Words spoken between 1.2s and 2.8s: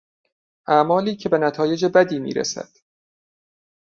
به نتایج بدی میرسد